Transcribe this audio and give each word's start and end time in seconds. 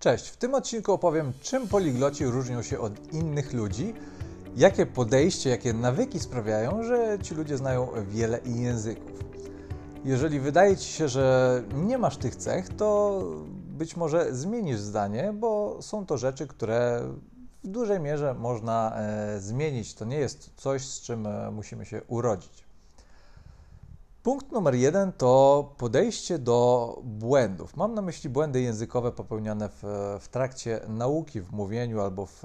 Cześć, 0.00 0.28
w 0.28 0.36
tym 0.36 0.54
odcinku 0.54 0.92
opowiem, 0.92 1.32
czym 1.42 1.68
poligloci 1.68 2.26
różnią 2.26 2.62
się 2.62 2.78
od 2.78 3.12
innych 3.12 3.52
ludzi, 3.52 3.94
jakie 4.56 4.86
podejście, 4.86 5.50
jakie 5.50 5.72
nawyki 5.72 6.20
sprawiają, 6.20 6.82
że 6.82 7.18
ci 7.22 7.34
ludzie 7.34 7.56
znają 7.56 7.88
wiele 8.08 8.40
języków. 8.44 9.24
Jeżeli 10.04 10.40
wydaje 10.40 10.76
ci 10.76 10.92
się, 10.92 11.08
że 11.08 11.62
nie 11.74 11.98
masz 11.98 12.16
tych 12.16 12.36
cech, 12.36 12.68
to 12.68 13.22
być 13.50 13.96
może 13.96 14.34
zmienisz 14.34 14.78
zdanie, 14.78 15.32
bo 15.32 15.78
są 15.82 16.06
to 16.06 16.18
rzeczy, 16.18 16.46
które 16.46 17.02
w 17.64 17.68
dużej 17.68 18.00
mierze 18.00 18.34
można 18.34 18.96
e, 18.96 19.40
zmienić. 19.40 19.94
To 19.94 20.04
nie 20.04 20.18
jest 20.18 20.50
coś, 20.56 20.82
z 20.86 21.00
czym 21.00 21.26
e, 21.26 21.50
musimy 21.50 21.86
się 21.86 22.02
urodzić. 22.08 22.64
Punkt 24.22 24.52
numer 24.52 24.74
jeden 24.74 25.12
to 25.12 25.74
podejście 25.78 26.38
do 26.38 26.98
błędów. 27.04 27.76
Mam 27.76 27.94
na 27.94 28.02
myśli 28.02 28.30
błędy 28.30 28.60
językowe 28.60 29.12
popełniane 29.12 29.68
w, 29.68 29.82
w 30.20 30.28
trakcie 30.28 30.80
nauki, 30.88 31.40
w 31.40 31.52
mówieniu 31.52 32.00
albo 32.00 32.26
w 32.26 32.42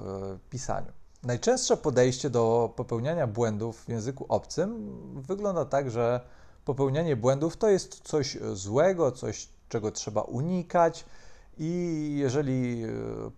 pisaniu. 0.50 0.92
Najczęstsze 1.22 1.76
podejście 1.76 2.30
do 2.30 2.72
popełniania 2.76 3.26
błędów 3.26 3.84
w 3.84 3.88
języku 3.88 4.26
obcym 4.28 4.98
wygląda 5.14 5.64
tak, 5.64 5.90
że 5.90 6.20
popełnianie 6.64 7.16
błędów 7.16 7.56
to 7.56 7.68
jest 7.68 8.00
coś 8.00 8.38
złego, 8.52 9.12
coś, 9.12 9.48
czego 9.68 9.90
trzeba 9.90 10.20
unikać. 10.20 11.04
I 11.58 12.14
jeżeli 12.18 12.84
e, 12.84 12.88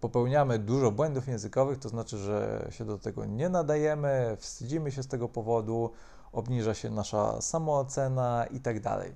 popełniamy 0.01 0.59
dużo 0.59 0.91
błędów 0.91 1.29
językowych, 1.29 1.79
to 1.79 1.89
znaczy, 1.89 2.19
że 2.19 2.69
się 2.71 2.85
do 2.85 2.99
tego 2.99 3.25
nie 3.25 3.49
nadajemy, 3.49 4.37
wstydzimy 4.41 4.93
się 4.93 5.03
z 5.03 5.09
tego 5.09 5.29
powodu, 5.29 5.91
obniża 6.39 6.75
się 6.75 6.91
nasza 6.91 7.41
samoocena 7.41 8.47
i 8.51 8.61
tak 8.61 8.81
dalej. 8.81 9.15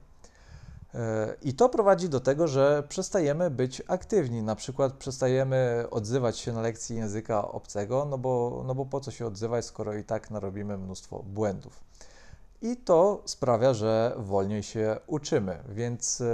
E, 0.95 1.35
I 1.43 1.55
to 1.55 1.69
prowadzi 1.69 2.09
do 2.09 2.21
tego, 2.21 2.49
że 2.49 2.83
przestajemy 2.89 3.51
być 3.51 3.83
aktywni, 3.89 4.43
na 4.43 4.55
przykład 4.55 4.93
przestajemy 4.93 5.87
odzywać 5.91 6.39
się 6.39 6.53
na 6.53 6.61
lekcji 6.61 6.97
języka 6.97 7.49
obcego, 7.49 8.05
no 8.05 8.19
bo, 8.19 8.63
no 8.67 8.75
bo 8.75 8.87
po 8.87 9.01
co 9.01 9.11
się 9.11 9.27
odzywać, 9.27 9.65
skoro 9.65 9.95
i 9.95 10.05
tak 10.05 10.31
narobimy 10.31 10.79
mnóstwo 10.79 11.23
błędów. 11.23 11.85
I 12.63 12.77
to 12.77 13.23
sprawia, 13.25 13.75
że 13.75 14.15
wolniej 14.19 14.63
się 14.63 14.97
uczymy, 15.07 15.59
więc 15.69 16.21
yy, 16.21 16.27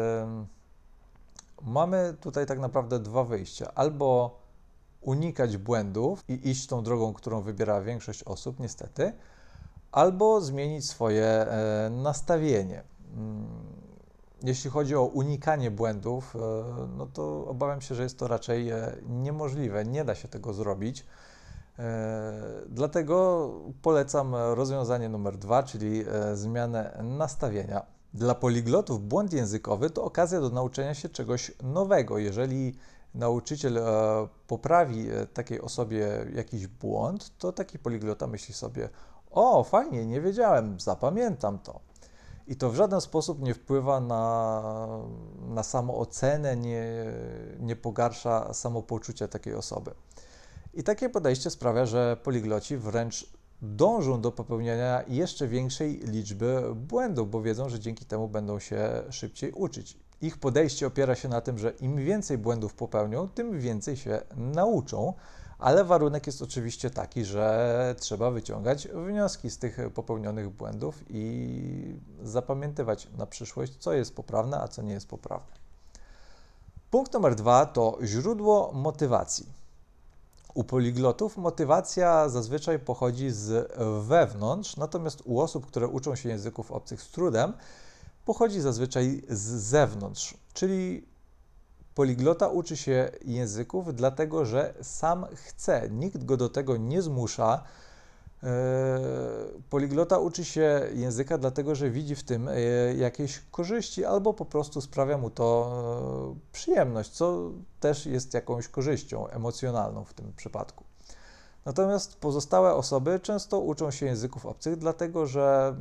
mamy 1.62 2.16
tutaj 2.20 2.46
tak 2.46 2.58
naprawdę 2.58 2.98
dwa 2.98 3.24
wyjścia. 3.24 3.72
Albo 3.74 4.38
unikać 5.00 5.56
błędów 5.56 6.24
i 6.28 6.50
iść 6.50 6.66
tą 6.66 6.82
drogą, 6.82 7.12
którą 7.12 7.40
wybiera 7.40 7.80
większość 7.80 8.24
osób, 8.24 8.60
niestety, 8.60 9.12
albo 9.92 10.40
zmienić 10.40 10.86
swoje 10.88 11.26
e, 11.26 11.90
nastawienie. 11.90 12.82
Mm, 13.16 13.46
jeśli 14.42 14.70
chodzi 14.70 14.96
o 14.96 15.04
unikanie 15.04 15.70
błędów, 15.70 16.36
e, 16.36 16.38
no 16.96 17.06
to 17.06 17.46
obawiam 17.46 17.80
się, 17.80 17.94
że 17.94 18.02
jest 18.02 18.18
to 18.18 18.28
raczej 18.28 18.70
e, 18.70 18.96
niemożliwe, 19.08 19.84
nie 19.84 20.04
da 20.04 20.14
się 20.14 20.28
tego 20.28 20.52
zrobić. 20.52 21.06
Dlatego 22.68 23.50
polecam 23.82 24.34
rozwiązanie 24.34 25.08
numer 25.08 25.36
dwa, 25.36 25.62
czyli 25.62 26.04
zmianę 26.34 27.00
nastawienia. 27.04 27.86
Dla 28.14 28.34
poliglotów 28.34 29.08
błąd 29.08 29.32
językowy 29.32 29.90
to 29.90 30.04
okazja 30.04 30.40
do 30.40 30.50
nauczenia 30.50 30.94
się 30.94 31.08
czegoś 31.08 31.52
nowego. 31.62 32.18
Jeżeli 32.18 32.74
nauczyciel 33.14 33.80
poprawi 34.46 35.06
takiej 35.34 35.60
osobie 35.60 36.08
jakiś 36.34 36.66
błąd, 36.66 37.38
to 37.38 37.52
taki 37.52 37.78
poliglota 37.78 38.26
myśli 38.26 38.54
sobie: 38.54 38.88
o, 39.30 39.64
fajnie, 39.64 40.06
nie 40.06 40.20
wiedziałem, 40.20 40.80
zapamiętam 40.80 41.58
to. 41.58 41.80
I 42.46 42.56
to 42.56 42.70
w 42.70 42.74
żaden 42.74 43.00
sposób 43.00 43.42
nie 43.42 43.54
wpływa 43.54 44.00
na, 44.00 44.62
na 45.48 45.62
samoocenę, 45.62 46.56
nie, 46.56 46.84
nie 47.60 47.76
pogarsza 47.76 48.54
samopoczucia 48.54 49.28
takiej 49.28 49.54
osoby. 49.54 49.90
I 50.74 50.82
takie 50.82 51.08
podejście 51.08 51.50
sprawia, 51.50 51.86
że 51.86 52.16
poligloci 52.22 52.76
wręcz 52.76 53.26
dążą 53.62 54.20
do 54.20 54.32
popełniania 54.32 55.04
jeszcze 55.08 55.48
większej 55.48 55.98
liczby 55.98 56.62
błędów, 56.74 57.30
bo 57.30 57.42
wiedzą, 57.42 57.68
że 57.68 57.80
dzięki 57.80 58.04
temu 58.04 58.28
będą 58.28 58.58
się 58.58 59.02
szybciej 59.10 59.52
uczyć. 59.52 59.96
Ich 60.20 60.38
podejście 60.38 60.86
opiera 60.86 61.14
się 61.14 61.28
na 61.28 61.40
tym, 61.40 61.58
że 61.58 61.70
im 61.70 61.96
więcej 61.96 62.38
błędów 62.38 62.74
popełnią, 62.74 63.28
tym 63.28 63.60
więcej 63.60 63.96
się 63.96 64.20
nauczą, 64.36 65.14
ale 65.58 65.84
warunek 65.84 66.26
jest 66.26 66.42
oczywiście 66.42 66.90
taki, 66.90 67.24
że 67.24 67.94
trzeba 67.98 68.30
wyciągać 68.30 68.88
wnioski 68.88 69.50
z 69.50 69.58
tych 69.58 69.78
popełnionych 69.94 70.50
błędów 70.50 71.04
i 71.10 71.96
zapamiętywać 72.22 73.08
na 73.18 73.26
przyszłość, 73.26 73.76
co 73.78 73.92
jest 73.92 74.14
poprawne, 74.14 74.60
a 74.60 74.68
co 74.68 74.82
nie 74.82 74.92
jest 74.92 75.08
poprawne. 75.08 75.52
Punkt 76.90 77.12
numer 77.12 77.34
dwa 77.34 77.66
to 77.66 77.98
źródło 78.02 78.72
motywacji. 78.72 79.46
U 80.54 80.64
poliglotów 80.64 81.36
motywacja 81.36 82.28
zazwyczaj 82.28 82.78
pochodzi 82.78 83.30
z 83.30 83.72
wewnątrz, 84.06 84.76
natomiast 84.76 85.22
u 85.24 85.40
osób, 85.40 85.66
które 85.66 85.88
uczą 85.88 86.16
się 86.16 86.28
języków 86.28 86.72
obcych 86.72 87.02
z 87.02 87.10
trudem, 87.10 87.52
pochodzi 88.24 88.60
zazwyczaj 88.60 89.22
z 89.28 89.40
zewnątrz, 89.62 90.34
czyli 90.52 91.06
Poliglota 91.98 92.48
uczy 92.48 92.76
się 92.76 93.10
języków, 93.24 93.94
dlatego 93.94 94.44
że 94.44 94.74
sam 94.82 95.26
chce. 95.34 95.88
Nikt 95.90 96.24
go 96.24 96.36
do 96.36 96.48
tego 96.48 96.76
nie 96.76 97.02
zmusza. 97.02 97.64
E, 98.42 98.48
poliglota 99.70 100.18
uczy 100.18 100.44
się 100.44 100.80
języka, 100.94 101.38
dlatego 101.38 101.74
że 101.74 101.90
widzi 101.90 102.14
w 102.14 102.22
tym 102.22 102.48
e, 102.48 102.60
jakieś 102.94 103.42
korzyści, 103.50 104.04
albo 104.04 104.34
po 104.34 104.44
prostu 104.44 104.80
sprawia 104.80 105.18
mu 105.18 105.30
to 105.30 105.70
e, 106.36 106.52
przyjemność, 106.52 107.10
co 107.10 107.50
też 107.80 108.06
jest 108.06 108.34
jakąś 108.34 108.68
korzyścią 108.68 109.28
emocjonalną 109.28 110.04
w 110.04 110.14
tym 110.14 110.32
przypadku. 110.36 110.84
Natomiast 111.64 112.16
pozostałe 112.16 112.74
osoby 112.74 113.20
często 113.20 113.60
uczą 113.60 113.90
się 113.90 114.06
języków 114.06 114.46
obcych, 114.46 114.76
dlatego 114.76 115.26
że 115.26 115.76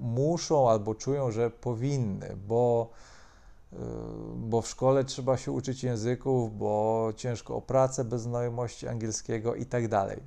muszą 0.00 0.70
albo 0.70 0.94
czują, 0.94 1.30
że 1.30 1.50
powinny, 1.50 2.36
bo 2.48 2.90
bo 4.36 4.62
w 4.62 4.68
szkole 4.68 5.04
trzeba 5.04 5.36
się 5.36 5.52
uczyć 5.52 5.84
języków, 5.84 6.58
bo 6.58 7.12
ciężko 7.16 7.56
o 7.56 7.62
pracę 7.62 8.04
bez 8.04 8.22
znajomości 8.22 8.88
angielskiego 8.88 9.54
i 9.54 9.66
tak 9.66 9.88
dalej. 9.88 10.22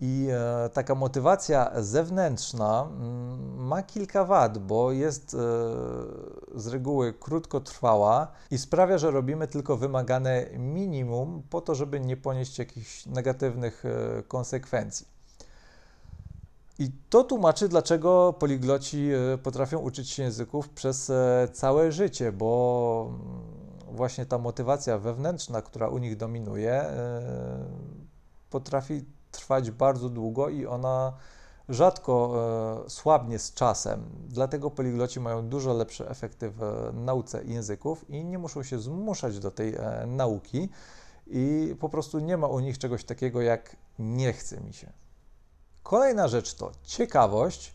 I 0.00 0.28
e, 0.30 0.68
taka 0.68 0.94
motywacja 0.94 1.70
zewnętrzna 1.82 2.88
mm, 2.90 3.66
ma 3.66 3.82
kilka 3.82 4.24
wad, 4.24 4.58
bo 4.58 4.92
jest 4.92 5.34
e, 5.34 5.38
z 6.54 6.66
reguły 6.66 7.12
krótkotrwała 7.12 8.32
i 8.50 8.58
sprawia, 8.58 8.98
że 8.98 9.10
robimy 9.10 9.48
tylko 9.48 9.76
wymagane 9.76 10.46
minimum 10.58 11.42
po 11.50 11.60
to, 11.60 11.74
żeby 11.74 12.00
nie 12.00 12.16
ponieść 12.16 12.58
jakichś 12.58 13.06
negatywnych 13.06 13.84
e, 13.84 14.22
konsekwencji. 14.22 15.11
I 16.78 16.90
to 17.10 17.24
tłumaczy, 17.24 17.68
dlaczego 17.68 18.32
poligloci 18.32 19.08
e, 19.34 19.38
potrafią 19.38 19.78
uczyć 19.78 20.10
się 20.10 20.22
języków 20.22 20.68
przez 20.68 21.10
e, 21.10 21.48
całe 21.52 21.92
życie, 21.92 22.32
bo 22.32 23.06
mm, 23.08 23.96
właśnie 23.96 24.26
ta 24.26 24.38
motywacja 24.38 24.98
wewnętrzna, 24.98 25.62
która 25.62 25.88
u 25.88 25.98
nich 25.98 26.16
dominuje, 26.16 26.72
e, 26.72 27.22
potrafi 28.50 29.04
trwać 29.30 29.70
bardzo 29.70 30.08
długo 30.08 30.48
i 30.48 30.66
ona 30.66 31.12
rzadko 31.68 32.34
słabnie 32.88 33.38
z 33.38 33.54
czasem. 33.54 34.04
Dlatego 34.28 34.70
poligloci 34.70 35.20
mają 35.20 35.48
dużo 35.48 35.72
lepsze 35.72 36.10
efekty 36.10 36.50
w 36.50 36.90
nauce 36.92 37.44
języków 37.44 38.10
i 38.10 38.24
nie 38.24 38.38
muszą 38.38 38.62
się 38.62 38.78
zmuszać 38.78 39.38
do 39.38 39.50
tej 39.50 39.74
nauki. 40.06 40.68
I 41.26 41.76
po 41.80 41.88
prostu 41.88 42.18
nie 42.18 42.36
ma 42.36 42.46
u 42.46 42.60
nich 42.60 42.78
czegoś 42.78 43.04
takiego 43.04 43.42
jak 43.42 43.76
nie 43.98 44.32
chce 44.32 44.60
mi 44.60 44.72
się. 44.72 44.92
Kolejna 45.82 46.28
rzecz 46.28 46.54
to 46.54 46.72
ciekawość. 46.82 47.72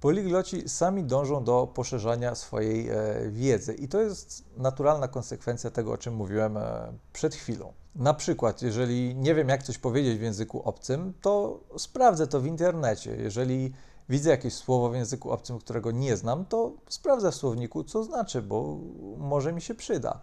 Poligloci 0.00 0.68
sami 0.68 1.04
dążą 1.04 1.44
do 1.44 1.66
poszerzania 1.74 2.34
swojej 2.34 2.88
e, 2.88 2.94
wiedzy 3.30 3.74
i 3.74 3.88
to 3.88 4.00
jest 4.00 4.44
naturalna 4.56 5.08
konsekwencja 5.08 5.70
tego, 5.70 5.92
o 5.92 5.98
czym 5.98 6.14
mówiłem 6.14 6.56
e, 6.56 6.92
przed 7.12 7.34
chwilą. 7.34 7.72
Na 7.94 8.14
przykład, 8.14 8.62
jeżeli 8.62 9.14
nie 9.14 9.34
wiem, 9.34 9.48
jak 9.48 9.62
coś 9.62 9.78
powiedzieć 9.78 10.18
w 10.18 10.22
języku 10.22 10.62
obcym, 10.62 11.12
to 11.20 11.60
sprawdzę 11.78 12.26
to 12.26 12.40
w 12.40 12.46
internecie. 12.46 13.16
Jeżeli 13.16 13.72
widzę 14.08 14.30
jakieś 14.30 14.54
słowo 14.54 14.90
w 14.90 14.94
języku 14.94 15.30
obcym, 15.30 15.58
którego 15.58 15.90
nie 15.90 16.16
znam, 16.16 16.44
to 16.44 16.72
sprawdzę 16.88 17.32
w 17.32 17.34
słowniku, 17.34 17.84
co 17.84 18.04
znaczy, 18.04 18.42
bo 18.42 18.78
może 19.16 19.52
mi 19.52 19.62
się 19.62 19.74
przyda. 19.74 20.20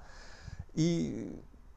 I 0.76 1.16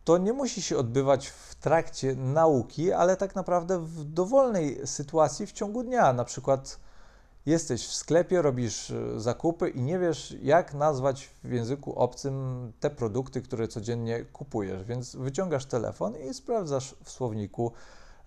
to 0.09 0.19
nie 0.19 0.33
musi 0.33 0.63
się 0.63 0.77
odbywać 0.77 1.27
w 1.27 1.55
trakcie 1.55 2.15
nauki, 2.17 2.93
ale 2.93 3.17
tak 3.17 3.35
naprawdę 3.35 3.79
w 3.79 4.05
dowolnej 4.05 4.87
sytuacji 4.87 5.47
w 5.47 5.53
ciągu 5.53 5.83
dnia. 5.83 6.13
Na 6.13 6.25
przykład 6.25 6.79
jesteś 7.47 7.87
w 7.87 7.95
sklepie, 7.95 8.43
robisz 8.43 8.91
e, 8.91 9.21
zakupy 9.21 9.69
i 9.69 9.83
nie 9.83 9.99
wiesz, 9.99 10.37
jak 10.43 10.75
nazwać 10.75 11.31
w 11.45 11.53
języku 11.53 11.99
obcym 11.99 12.73
te 12.81 12.91
produkty, 12.91 13.43
które 13.43 13.69
codziennie 13.69 14.25
kupujesz, 14.25 14.85
więc 14.85 15.17
wyciągasz 15.17 15.67
telefon 15.67 16.17
i 16.17 16.35
sprawdzasz 16.35 16.95
w 17.05 17.11
słowniku, 17.11 17.73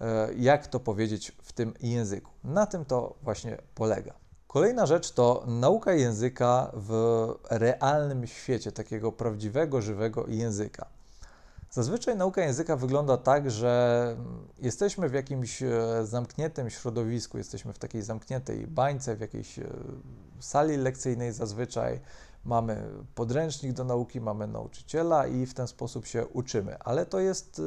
e, 0.01 0.33
jak 0.33 0.67
to 0.67 0.79
powiedzieć 0.79 1.31
w 1.41 1.53
tym 1.53 1.73
języku. 1.79 2.31
Na 2.43 2.65
tym 2.65 2.85
to 2.85 3.15
właśnie 3.23 3.57
polega. 3.75 4.13
Kolejna 4.47 4.85
rzecz 4.85 5.11
to 5.11 5.43
nauka 5.47 5.93
języka 5.93 6.71
w 6.73 7.27
realnym 7.49 8.27
świecie, 8.27 8.71
takiego 8.71 9.11
prawdziwego, 9.11 9.81
żywego 9.81 10.25
języka. 10.27 11.00
Zazwyczaj 11.73 12.15
nauka 12.15 12.41
języka 12.41 12.75
wygląda 12.75 13.17
tak, 13.17 13.51
że 13.51 14.15
jesteśmy 14.59 15.09
w 15.09 15.13
jakimś 15.13 15.63
e, 15.63 15.69
zamkniętym 16.03 16.69
środowisku, 16.69 17.37
jesteśmy 17.37 17.73
w 17.73 17.79
takiej 17.79 18.01
zamkniętej 18.01 18.67
bańce, 18.67 19.15
w 19.15 19.21
jakiejś 19.21 19.59
e, 19.59 19.63
sali 20.39 20.77
lekcyjnej 20.77 21.31
zazwyczaj. 21.31 21.99
Mamy 22.45 22.83
podręcznik 23.15 23.73
do 23.73 23.83
nauki, 23.83 24.21
mamy 24.21 24.47
nauczyciela 24.47 25.27
i 25.27 25.45
w 25.45 25.53
ten 25.53 25.67
sposób 25.67 26.05
się 26.05 26.27
uczymy, 26.27 26.79
ale 26.79 27.05
to 27.05 27.19
jest 27.19 27.61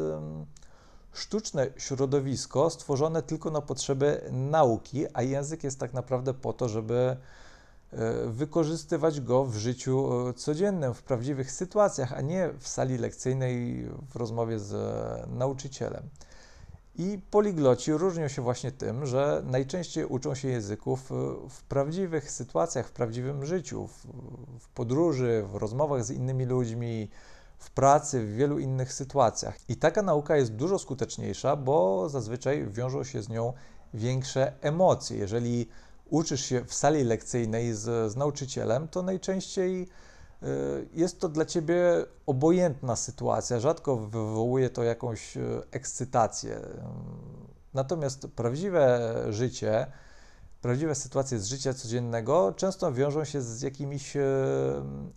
sztuczne 1.13 1.67
środowisko 1.77 2.71
stworzone 2.71 3.23
tylko 3.23 3.51
na 3.51 3.61
potrzeby 3.61 4.21
nauki, 4.33 5.07
a 5.13 5.23
język 5.23 5.65
jest 5.65 5.81
tak 5.81 5.93
naprawdę 5.93 6.35
po 6.35 6.53
to, 6.53 6.69
żeby 6.69 7.17
wykorzystywać 8.27 9.21
go 9.21 9.45
w 9.45 9.57
życiu 9.57 10.29
e, 10.29 10.35
codziennym, 10.35 10.95
w 10.95 11.03
prawdziwych 11.03 11.53
sytuacjach, 11.53 12.13
a 12.13 12.21
nie 12.21 12.51
w 12.59 12.69
sali 12.69 12.99
lekcyjnej 12.99 13.85
w 14.11 14.17
rozmowie 14.17 14.59
z 14.59 14.75
e, 14.75 15.27
nauczycielem. 15.37 16.09
I 16.97 17.19
poligloci 17.31 17.93
różnią 17.93 18.29
się 18.29 18.43
właśnie 18.43 18.73
tym, 18.73 19.07
że 19.07 19.43
najczęściej 19.47 20.05
uczą 20.05 20.35
się 20.35 20.49
języków 20.49 21.11
w 21.49 21.63
prawdziwych 21.69 22.31
sytuacjach, 22.31 22.89
w 22.89 22.93
prawdziwym 22.93 23.47
życiu, 23.47 23.87
w, 23.87 24.07
w 24.61 24.69
podróży, 24.69 25.45
w 25.53 25.55
rozmowach 25.55 26.05
z 26.05 26.11
innymi 26.11 26.45
ludźmi, 26.45 27.11
w 27.59 27.71
pracy, 27.71 28.27
w 28.27 28.35
wielu 28.35 28.59
innych 28.59 28.93
sytuacjach. 28.93 29.59
I 29.69 29.77
taka 29.77 30.03
nauka 30.03 30.37
jest 30.37 30.53
dużo 30.53 30.79
skuteczniejsza, 30.79 31.57
bo 31.57 32.09
zazwyczaj 32.09 32.67
wiążą 32.71 33.05
się 33.05 33.23
z 33.23 33.29
nią 33.29 33.53
większe 33.95 34.53
emocje. 34.61 35.19
Jeżeli 35.19 35.69
uczysz 36.15 36.45
się 36.45 36.65
w 36.65 36.75
sali 36.75 37.05
lekcyjnej 37.05 37.75
z, 37.75 38.13
z 38.13 38.17
nauczycielem, 38.17 38.89
to 38.89 39.03
najczęściej 39.03 39.83
y, 40.43 40.47
jest 40.93 41.21
to 41.21 41.29
dla 41.29 41.45
ciebie 41.45 42.07
obojętna 42.27 42.97
sytuacja, 42.97 43.61
rzadko 43.61 43.97
wywołuje 43.97 44.71
to 44.71 44.83
jakąś 44.83 45.37
y, 45.37 45.63
ekscytację. 45.71 46.61
Natomiast 47.75 48.27
prawdziwe 48.37 49.15
życie, 49.31 49.87
prawdziwe 50.63 50.95
sytuacje 50.95 51.39
z 51.39 51.47
życia 51.47 51.75
codziennego 51.75 52.55
często 52.57 52.93
wiążą 52.93 53.25
się 53.25 53.43
z 53.43 53.63
jakimiś 53.63 54.17
y, 54.17 54.23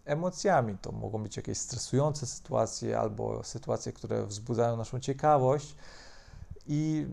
emocjami. 0.05 0.77
To 0.81 0.91
mogą 0.91 1.23
być 1.23 1.37
jakieś 1.37 1.57
stresujące 1.57 2.25
sytuacje 2.25 2.99
albo 2.99 3.43
sytuacje, 3.43 3.93
które 3.93 4.25
wzbudzają 4.25 4.77
naszą 4.77 4.99
ciekawość. 4.99 5.75
I 6.67 7.07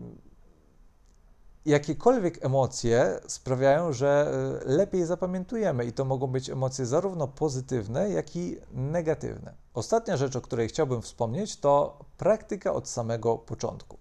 jakiekolwiek 1.65 2.45
emocje 2.45 3.19
sprawiają, 3.27 3.93
że 3.93 4.31
y, 4.65 4.69
lepiej 4.69 5.05
zapamiętujemy 5.05 5.85
i 5.85 5.93
to 5.93 6.05
mogą 6.05 6.27
być 6.27 6.49
emocje 6.49 6.85
zarówno 6.85 7.27
pozytywne, 7.27 8.09
jak 8.09 8.35
i 8.35 8.57
negatywne. 8.71 9.53
Ostatnia 9.73 10.17
rzecz, 10.17 10.35
o 10.35 10.41
której 10.41 10.67
chciałbym 10.67 11.01
wspomnieć, 11.01 11.57
to 11.57 11.99
praktyka 12.17 12.73
od 12.73 12.89
samego 12.89 13.37
początku. 13.37 13.97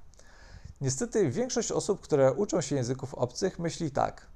Niestety 0.80 1.30
większość 1.30 1.72
osób, 1.72 2.00
które 2.00 2.32
uczą 2.32 2.60
się 2.60 2.76
języków 2.76 3.14
obcych, 3.14 3.58
myśli 3.58 3.90
tak. 3.90 4.26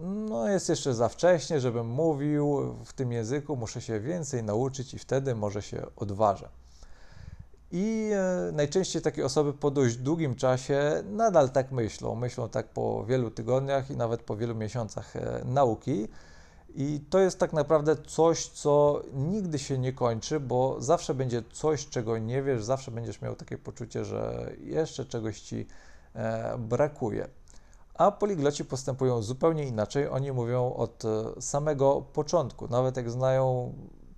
No, 0.00 0.48
jest 0.48 0.68
jeszcze 0.68 0.94
za 0.94 1.08
wcześnie, 1.08 1.60
żebym 1.60 1.86
mówił 1.86 2.74
w 2.84 2.92
tym 2.92 3.12
języku, 3.12 3.56
muszę 3.56 3.80
się 3.80 4.00
więcej 4.00 4.42
nauczyć 4.42 4.94
i 4.94 4.98
wtedy 4.98 5.34
może 5.34 5.62
się 5.62 5.86
odważę. 5.96 6.48
I 7.72 8.10
e, 8.12 8.52
najczęściej 8.52 9.02
takie 9.02 9.24
osoby 9.24 9.52
po 9.52 9.70
dość 9.70 9.96
długim 9.96 10.34
czasie 10.34 11.02
nadal 11.04 11.50
tak 11.50 11.72
myślą. 11.72 12.14
Myślą 12.14 12.48
tak 12.48 12.68
po 12.68 13.04
wielu 13.04 13.30
tygodniach 13.30 13.90
i 13.90 13.96
nawet 13.96 14.22
po 14.22 14.36
wielu 14.36 14.54
miesiącach 14.54 15.16
e, 15.16 15.42
nauki. 15.44 16.08
I 16.74 17.00
to 17.10 17.18
jest 17.18 17.38
tak 17.38 17.52
naprawdę 17.52 17.96
coś, 17.96 18.46
co 18.46 19.02
nigdy 19.12 19.58
się 19.58 19.78
nie 19.78 19.92
kończy, 19.92 20.40
bo 20.40 20.76
zawsze 20.78 21.14
będzie 21.14 21.42
coś, 21.52 21.88
czego 21.88 22.18
nie 22.18 22.42
wiesz, 22.42 22.64
zawsze 22.64 22.90
będziesz 22.90 23.20
miał 23.20 23.36
takie 23.36 23.58
poczucie, 23.58 24.04
że 24.04 24.52
jeszcze 24.60 25.04
czegoś 25.04 25.40
ci 25.40 25.66
e, 26.14 26.58
brakuje. 26.58 27.28
A 27.94 28.10
poligloci 28.10 28.64
postępują 28.64 29.22
zupełnie 29.22 29.66
inaczej. 29.66 30.08
Oni 30.08 30.32
mówią 30.32 30.74
od 30.74 31.02
samego 31.40 32.02
początku. 32.12 32.68
Nawet 32.68 32.96
jak 32.96 33.10
znają 33.10 33.72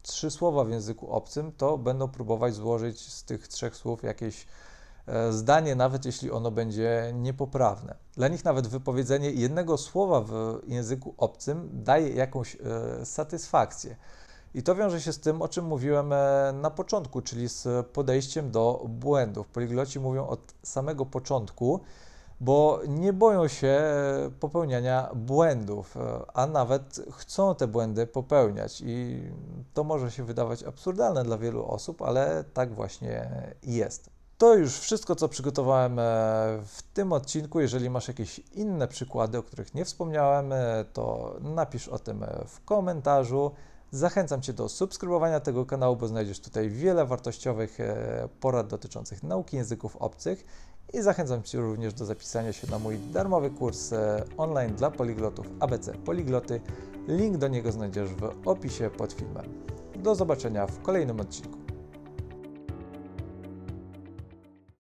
trzy 0.06 0.30
słowa 0.30 0.64
w 0.64 0.70
języku 0.70 1.10
obcym, 1.10 1.52
to 1.52 1.78
będą 1.78 2.08
próbować 2.08 2.54
złożyć 2.54 3.12
z 3.12 3.24
tych 3.24 3.48
trzech 3.48 3.76
słów 3.76 4.02
jakieś 4.02 4.46
e, 5.06 5.32
zdanie, 5.32 5.74
nawet 5.74 6.04
jeśli 6.04 6.30
ono 6.30 6.50
będzie 6.50 7.12
niepoprawne. 7.14 7.96
Dla 8.16 8.28
nich 8.28 8.44
nawet 8.44 8.66
wypowiedzenie 8.66 9.30
jednego 9.30 9.78
słowa 9.78 10.20
w 10.20 10.60
języku 10.66 11.14
obcym 11.18 11.70
daje 11.72 12.08
jakąś 12.08 12.56
e, 12.56 13.06
satysfakcję. 13.06 13.96
I 14.54 14.62
to 14.62 14.74
wiąże 14.74 15.00
się 15.00 15.12
z 15.12 15.20
tym, 15.20 15.42
o 15.42 15.48
czym 15.48 15.64
mówiłem 15.64 16.12
e, 16.12 16.52
na 16.60 16.70
początku, 16.70 17.22
czyli 17.22 17.48
z 17.48 17.86
podejściem 17.86 18.50
do 18.50 18.84
błędów. 18.88 19.46
Poligloci 19.46 20.00
mówią 20.00 20.26
od 20.26 20.54
samego 20.62 21.06
początku, 21.06 21.80
bo 22.40 22.80
nie 22.88 23.12
boją 23.12 23.48
się 23.48 23.80
popełniania 24.40 25.10
błędów, 25.14 25.94
a 26.34 26.46
nawet 26.46 27.00
chcą 27.12 27.54
te 27.54 27.66
błędy 27.66 28.06
popełniać. 28.06 28.82
I 28.86 29.22
to 29.74 29.84
może 29.84 30.10
się 30.10 30.24
wydawać 30.24 30.62
absurdalne 30.62 31.24
dla 31.24 31.38
wielu 31.38 31.66
osób, 31.66 32.02
ale 32.02 32.44
tak 32.54 32.74
właśnie 32.74 33.30
jest. 33.62 34.16
To 34.38 34.54
już 34.54 34.78
wszystko, 34.78 35.16
co 35.16 35.28
przygotowałem 35.28 35.98
e, 35.98 36.02
w 36.66 36.82
tym 36.94 37.12
odcinku. 37.12 37.60
Jeżeli 37.60 37.90
masz 37.90 38.08
jakieś 38.08 38.38
inne 38.38 38.88
przykłady, 38.88 39.38
o 39.38 39.42
których 39.42 39.74
nie 39.74 39.84
wspomniałem, 39.84 40.52
e, 40.52 40.84
to 40.92 41.36
napisz 41.40 41.88
o 41.88 41.98
tym 41.98 42.22
e, 42.22 42.44
w 42.46 42.64
komentarzu. 42.64 43.50
Zachęcam 43.90 44.42
Cię 44.42 44.52
do 44.52 44.68
subskrybowania 44.68 45.40
tego 45.40 45.66
kanału, 45.66 45.96
bo 45.96 46.08
znajdziesz 46.08 46.40
tutaj 46.40 46.70
wiele 46.70 47.06
wartościowych 47.06 47.78
porad 48.40 48.66
dotyczących 48.66 49.22
nauki 49.22 49.56
języków 49.56 49.96
obcych 49.96 50.44
i 50.92 51.02
zachęcam 51.02 51.42
Cię 51.42 51.58
również 51.58 51.94
do 51.94 52.04
zapisania 52.04 52.52
się 52.52 52.70
na 52.70 52.78
mój 52.78 52.98
darmowy 52.98 53.50
kurs 53.50 53.92
e, 53.92 54.24
online 54.36 54.74
dla 54.74 54.90
poliglotów 54.90 55.46
ABC 55.60 55.92
Poligloty. 55.92 56.60
Link 57.08 57.36
do 57.36 57.48
niego 57.48 57.72
znajdziesz 57.72 58.08
w 58.08 58.48
opisie 58.48 58.90
pod 58.90 59.12
filmem. 59.12 59.44
Do 59.96 60.14
zobaczenia 60.14 60.66
w 60.66 60.82
kolejnym 60.82 61.20
odcinku. 61.20 61.65